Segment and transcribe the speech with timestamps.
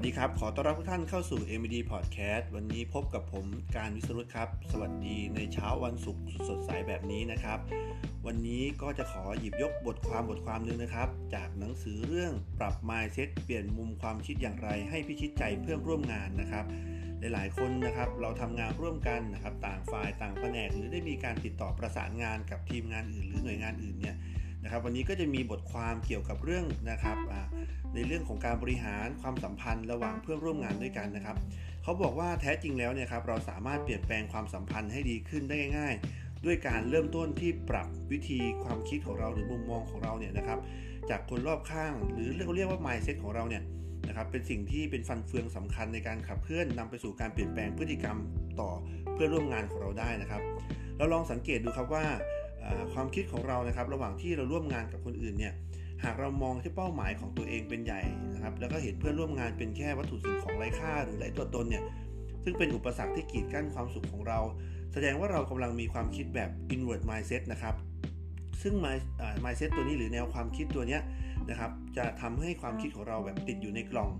[0.00, 3.46] วัสดีครับ ขอต้อนรับทุกท่านเข้าสู่ MD Podcast วันนี้พบกับผม
[3.76, 7.58] การวิสรุตครับ สวัสดีในเช้าวันศุกร์สดใสแบบนี้นะครับ
[8.26, 16.64] วันนี้ก็จะขอหยิบยกบทความบทความหนึ่งนะครับ จากหนังสือเรื่องปรับ mindset เปลี่ยนมุมความคิดอย่างไรให้พิชิตใจเพื่อนร่วมงานนะครับ
[17.20, 24.16] หลาย ๆ คนนะครับเราทำงานร่วมกันนะครับ ต่างฝ่ายต่างแผนกหรือได้มีการติดต่อประสานงานกับทีมงานอื่น หรือหน่วยงานอื่นเนี่ย
[24.62, 27.16] นะครับ วันนี้ก็จะมีบทความเกี่ยวกับเรื่องนะครับ
[27.94, 31.36] ในเรื่องของการบริหารความสัมพันธ์ระหว่างเพื่อนร่วมงานด้วยกันนะครับ
[31.82, 40.58] เขาบอกว่าแท้จริงแล้วเนี่ยครับเราสามารถเปลี่ยนแปลงความสัมพันธ์ให้ดีขึ้นได้ง่าย ๆ ด้วยการเริ่มต้นที่ปรับวิธีความคิดของเราหรือมุมมองของเราเนี่ยนะครับ
[41.10, 43.62] จากคนรอบข้าง หรือเรียกเรียกว่า mindset ของเราเนี่ย
[44.08, 48.18] นะครับเป็นสิ่งที่เป็นฟันเฟืองสำคัญในการขับเคลื่อนนำไปสู่การเปลี่ยนแปลงพฤติกรรม
[48.60, 48.70] ต่อ
[49.14, 50.42] เพื่อนร่วมงานของเราได้นะครับ
[50.96, 52.04] เราลองสังเกตดูครับว่า
[52.94, 55.52] ความคิดของเรานะครับ ระหว่างที่เราร่วมงานกับคนอื่นเนี่ย
[56.04, 58.00] หากเรามองที่เป้าหมายของตัวเองเป็นใหญ่
[58.34, 61.84] นะครับ แล้วก็เห็นเพื่อนร่วมงานเป็นแค่วัตถุสิ่งของไร้ค่าหรือไร้ตัวตนเนี่ย
[62.44, 64.38] ซึ่งเป็นอุปสรรคที่กีดกั้นความสุขของเรา
[64.92, 67.74] แสดงว่าเรากำลังมีความคิดแบบ inward mindset นะครับ
[68.62, 68.74] ซึ่ง
[69.44, 70.98] mindset ตัวนี้หรือแนวความคิดตัวนี้
[71.50, 74.10] นะครับ จะทำให้ความคิดของเราแบบติดอยู่ในกล่อง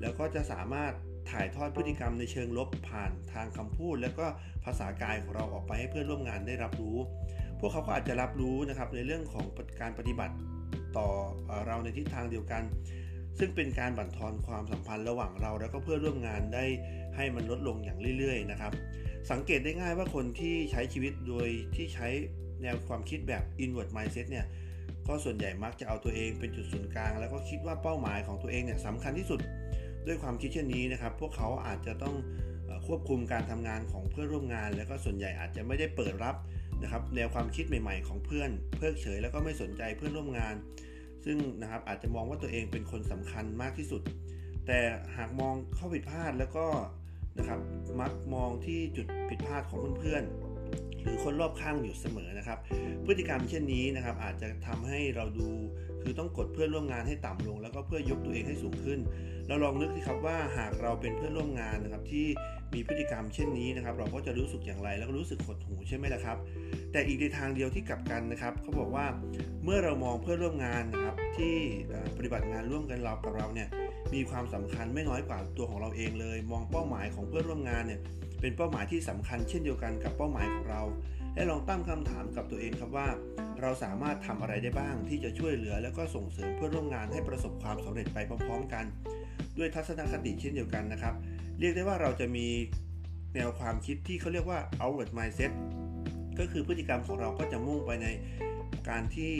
[0.00, 0.92] แล้วก็จะสามารถ
[1.30, 4.26] ถ่ายทอดพฤติกรรมในเชิงลบผ่านทางคำพูด แล้วก็
[4.64, 6.96] ภาษากายของเราออกไปให้เพื่อนร่วมงานได้รับรู้
[7.64, 9.44] วกเขาก็อาจจะรับรู้นะครับในเรื่องของ
[9.80, 10.34] การปฏิบัติ
[10.96, 11.08] ต่อ
[11.66, 12.62] เราในทิศทางเดียวกัน
[13.38, 16.64] ซึ่งเป็นการบั่นทอนความสัมพันธ์ระหว่างเรา แล้วก็เพื่อร่วมงานได้
[17.16, 18.72] ให้มันลดลงอย่างเรื่อย ๆ นะครับ
[19.30, 22.08] สังเกตได้ง่ายว่าคนที่ใช้ชีวิตโดยที่ใช้
[22.62, 24.46] แนวความคิดแบบ inward mindset เนี่ย
[25.06, 29.40] ก็ส่วนใหญ่มักจะเอาตัวเองเป็นจุดศูนย์กลาง แล้วก็คิดว่าเป้าหมายของตัวเองเนี่ยสำคัญที่สุด
[30.06, 32.14] ด้วยความคิดเช่นนี้นะครับ พวกเขาอาจจะต้อง
[32.86, 36.36] ควบคุมการทำงานของเพื่อนร่วมงาน แล้วก็ส่วนใหญ่อาจจะไม่ได้เปิดรับ
[36.84, 40.54] นะครับแนวความคิดใหม่ ๆ ของเพื่อน เพิกเฉยแล้วก็ไม่สนใจเพื่อนร่วมงาน
[41.24, 44.02] ซึ่งนะครับอาจจะมองว่าตัวเองเป็นคนสำคัญมากที่สุด
[44.66, 44.78] แต่
[45.16, 46.66] หากมองเข้าผิดพลาดแล้วก็
[47.38, 47.60] นะครับ
[48.00, 50.43] มักมองที่จุดผิดพลาดของเพื่อนๆ
[51.02, 52.58] หรือคนรอบข้างอยู่เสมอนะครับ
[53.06, 55.48] พฤติกรรมเช่นนี้นะครับอาจจะทำให้เราดู
[56.02, 58.98] คือต้องกดเพื่อนร่วมงานให้ต่ำลง แล้วก็เพื่อยกตัวเองให้สูงขึ้น
[59.48, 62.26] เราลองนึกสิครับว่าหากเราเป็นเพื่อนร่วมงานนะครับที่
[62.74, 66.38] มีพฤติกรรมเช่นนี้นะครับ เราก็จะรู้สึกอย่างไร แล้วก็รู้สึกหดหูใช่ไหมล่ะครับ
[66.92, 69.06] แต่อีกในทางเดียวที่กลับกันนะครับเขาบอกว่า
[69.64, 71.54] เมื่อเรามองเพื่อนร่วมงานนะครับที่
[72.16, 73.68] ปฏิบัติงานร่วมกันเรากับเราเนี่ย
[74.14, 78.00] มีความสำคัญไม่น้อยกว่าตัวของเราเองเลย มองเป้าหมายของเพื่อนร่วมงานเนี่ย
[78.40, 80.82] เป็นเป้าหมายที่สำคัญเช่นเดียวกันกับเป้าหมายของเรา
[81.34, 83.08] และลองตั้งคำถามกับตัวเองครับว่า
[83.60, 88.84] เราสามารถทำอะไรได้บ้างที่จะช่วยเหลือ แล้วก็ส่งเสริมเพื่อนร่วมงานให้ประสบความสำเร็จไปพร้อม ๆ กัน
[89.58, 91.14] ด้วยทัศนคติเช่นเดียวกันนะครับ
[91.60, 92.46] เรียกได้ว่าเราจะมี
[93.34, 95.52] แนวความคิดที่เขาเรียกว่า outward mindset
[96.38, 98.06] ก็คือพฤติกรรมของเราก็จะมุ่งไปใน
[98.88, 99.32] การที่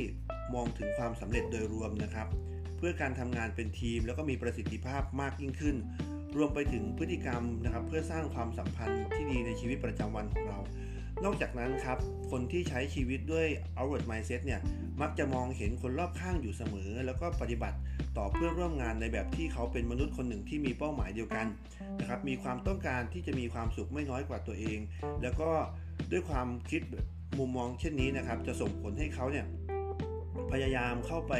[0.54, 2.28] มองถึงความสำเร็จโดยรวมนะครับ
[2.86, 5.76] พื่อการทำงานเป็นทีม แล้วก็มีประสิทธิภาพมากยิ่งขึ้น
[6.36, 10.58] รวมไปถึงพฤติกรรมนะครับ เพื่อสร้างความสัมพันธ์ที่ดีในชีวิตประจำวันของเรา
[11.24, 11.98] นอกจากนั้นครับ
[12.30, 13.46] คนที่ใช้ชีวิตด้วย
[13.76, 14.60] outward mindset เนี่ย
[15.00, 17.78] มักจะมองเห็นคนรอบข้างอยู่เสมอ แล้วก็ปฏิบัติ
[18.16, 21.46] ต่อเพื่อร่วมงานในแบบที่เขาเป็นมนุษย์คนหนึ่งที่มีเป้าหมายเดียวกัน
[22.00, 24.78] นะครับมีความต้องการที่จะมีความสุขไม่น้อยกว่าตัวเอง
[25.22, 25.50] แล้วก็
[26.12, 26.82] ด้วยความคิด
[27.38, 29.46] มุมมองเช่นนี้นะครับ จะส่งผลให้เขาเนี่ย
[30.52, 31.34] พยายามเข้าไป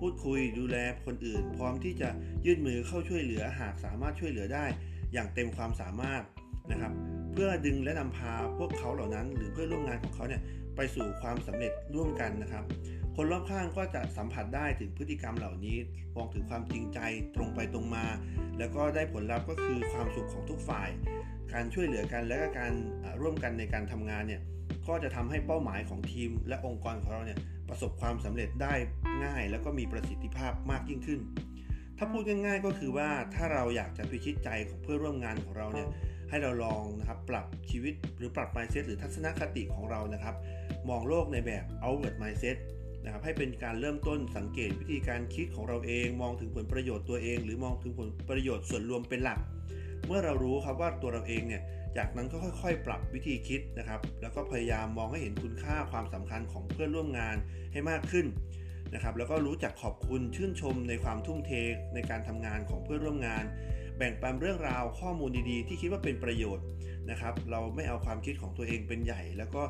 [0.00, 2.08] พูดคุยดูแลคนอื่น พร้อมที่จะ
[2.46, 4.64] ยื่นมือเข้าช่วยเหลือหากสามารถช่วยเหลือได้
[5.12, 6.22] อย่างเต็มความสามารถ
[6.70, 6.92] นะครับ
[7.32, 10.42] เพื่อดึงและนำพาพวกเขาเหล่านั้น หรือเพื่อร่วมงานของเขาเนี่ย
[10.76, 12.64] ไปสู่ความสำเร็จร่วมกันนะครับ
[13.16, 15.76] คนรอบข้างก็จะสัมผัสได้ถึงพฤติกรรมเหล่านี้
[16.16, 16.98] มองถึงความจริงใจ
[17.36, 18.06] ตรงไปตรงมา
[18.58, 20.88] แล้วก็ได้ผลลัพธ์ก็คือความสุขของทุกฝ่าย
[21.52, 22.72] การช่วยเหลือกันและก็การ
[23.20, 24.40] ร่วมกันในการทำงานเนี่ย
[24.88, 27.38] ก็จะทำให้เป้าหมายของทีม และองค์กรของเราเนี่ย
[27.68, 28.74] ประสบความสำเร็จได้
[29.24, 31.20] ง่าย แล้วก็มีประสิทธิภาพมากยิ่งขึ้น
[31.98, 35.88] ถ้าพูดง่ายๆก็คือว่าถ้าเราอยากจะพิชิตใจของเพื่อนร่วมงานของเราเนี่ย
[36.30, 40.34] ให้เราลองนะครับปรับชีวิตหรือปรับ mindset หรือทัศนคติของเรานะครับ
[40.88, 42.56] มองโลกในแบบ outward mindset
[43.04, 49.38] นะครับให้เป็นการเริ่มต้นสังเกตวิธีการคิดของเราเอง มองถึงผลประโยชน์ตัวเอง หรือมองถึงผลประโยชน์ส่วนรวมเป็นหลัก
[50.06, 51.62] เมื่อเรารู้ครับว่าตัวเราเองเนี่ย
[51.96, 57.36] จากนั้นก็ค่อยๆ ปรับวิธีคิดนะครับ แล้วก็พยายามมองให้เห็นคุณค่าความสำคัญของเพื่อนร่วมงาน
[57.72, 58.26] ให้มากขึ้น
[58.94, 61.52] นะครับแล้วก็รู้จักขอบคุณชื่นชมในความทุ่มเท
[61.94, 63.44] ในการทำงานของเพื่อนร่วมงาน
[63.98, 66.66] แบ่งปันเรื่องราวข้อมูลดีๆ ที่คิดว่าเป็นประโยชน์
[67.10, 69.62] นะครับ เราไม่เอาความคิดของตัวเองเป็นใหญ่ แล้วก็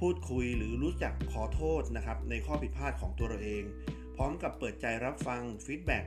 [0.00, 3.62] พูดคุยหรือรู้จักขอโทษนะครับในข้อผิดพลาดของตัวเราเอง
[4.16, 6.04] พร้อมกับเปิดใจรับฟังฟีดแบ็ก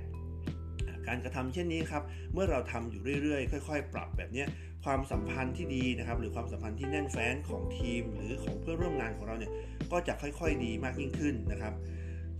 [1.08, 2.04] การกระทำเช่นนี้ครับ
[2.34, 4.46] เมื่อเราทำอยู่เรื่อยๆ ค่อย ๆ ปรับแบบนี้
[4.86, 9.52] ความสัมพันธ์ที่ดีนะครับ หรือความสัมพันธ์ที่แน่นแฟ้นของทีม หรือของเพื่อนร่วมงานของเราเนี่ย
[9.92, 11.74] ก็จะค่อยๆดีมากยิ่งขึ้นนะครับ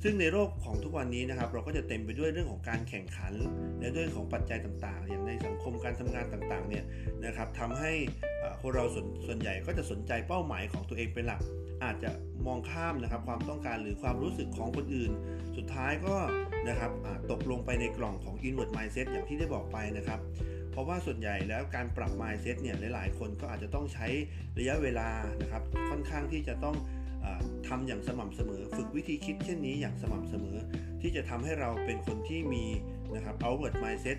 [0.04, 3.34] ซึ่งในโลกของทุกวันนี้นะครับ เราก็จะเต็มไปด้วยเรื่องของการแข่งขัน
[3.80, 6.84] และด้วยของปัจจัยต่างๆ อย่างในสังคมการทำงานต่างๆเนี่ย
[7.26, 7.92] นะครับทำให้
[8.62, 11.42] คนเราส่วนส่วนใหญ่ก็จะสนใจเป้าหมายของตัวเองเป็นหลัก
[11.84, 12.12] อาจจะ
[12.48, 15.12] มองข้ามนะครับความต้องการหรือความรู้สึกของคนอื่น
[15.58, 16.16] สุดท้ายก็
[16.70, 16.92] นะครับ
[17.32, 20.20] ตกลงไปในกล่องของ inward mindset อย่างที่ได้บอกไปนะครับ
[20.72, 24.08] เพราะว่าส่วนใหญ่แล้วการปรับ mindset เนี่ยหลาย ๆ คนก็อาจจะต้องใช้
[24.60, 25.10] ระยะเวลา
[25.42, 26.76] นะครับ ค่อนข้างที่จะต้อง
[27.68, 30.58] ทำอย่างสม่ำเสมอ ฝึกวิธีคิดเช่นนี้อย่างสม่ำเสมอ
[31.02, 32.66] ที่จะทำให้เราเป็นคนที่มี
[33.16, 34.18] นะครับ outward mindset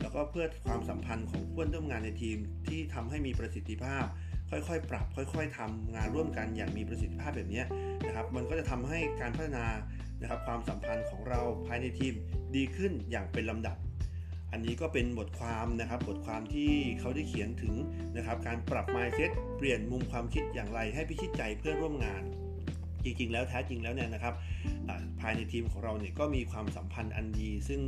[0.00, 2.38] แล้วก็เพื่อความสัมพันธ์ของเพื่อนร่วมงานในทีม
[2.68, 4.04] ที่ทำให้มีประสิทธิภาพ
[4.50, 7.62] ค่อยๆ ปรับ ค่อย ๆทำงานร่วมกันอย่างมีประสิทธิภาพแบบนี้
[8.06, 9.66] นะครับ มันก็จะทำให้การพัฒนา
[10.20, 12.14] นะครับความสัมพันธ์ของเราภายในทีม
[12.56, 13.76] ดีขึ้นอย่างเป็นลำดับ
[14.52, 17.74] อันนี้ก็เป็นบทความนะครับ บทความที่เขาได้เขียนถึง
[18.16, 22.22] นะครับการปรับ mindset เปลี่ยนมุมความคิดอย่างไรให้พิชิตใจเพื่อนร่วมงาน
[23.04, 24.34] จริง ๆ แล้วแท้จริงแล้วเนี่ยนะครับ
[25.20, 27.80] ภายในทีมของเราเนี่ยก็มีความสัมพันธ์อันดี ซึ่ง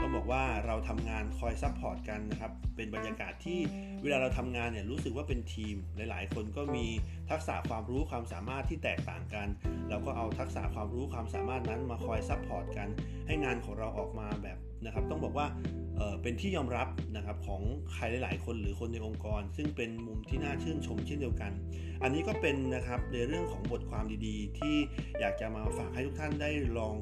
[0.00, 3.58] ต้องบอกว่าเราทำงานคอย support กันนะครับ เป็นบรรยากาศที่
[4.02, 6.86] เวลาเราทำงานเนี่ยรู้สึกว่าเป็นทีม หลาย ๆ คนก็มี
[7.30, 9.48] ทักษะความรู้ความสามารถที่แตกต่างกัน
[9.88, 12.88] เราก็เอาทักษะความรู้ความสามารถนั้นมาคอย support กัน
[13.26, 15.46] ให้งานของเราออกมาแบบนะครับ ต้องบอกว่า
[16.22, 17.62] เป็นที่ยอมรับนะครับของ
[17.92, 21.52] ใครหลาย ๆ คนหรือคนในองค์กร ซึ่งเป็นมุมที่น่าชื่นชมเช่นเดียวกัน
[22.02, 24.76] อันนี้ก็เป็นนะครับในเรื่องของบทความดี ๆ ที่
[25.20, 26.94] อยากจะมาฝากให้ทุกท่านได้ลอง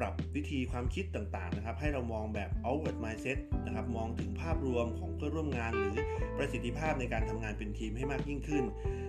[0.00, 5.96] ปรับวิธีความคิดต่างๆนะครับให้เรามองแบบ outward mindset นะครับมองถึงภาพรวมของเพื่อนร่วมงาน หรือ
[6.36, 8.64] ประสิทธิภาพในการทำงานเป็นทีมให้มากยิ่งขึ้น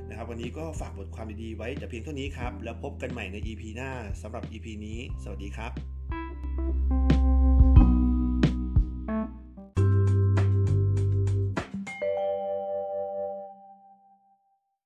[0.09, 3.91] นะครับวันนี้ก็ฝากบทความดีๆไว้แต่เพียงเท่านี้ครับ แล้วพบกันใหม่ใน EP หน้า
[4.21, 5.90] สำหรับ EP นี้ สวัสดีครับ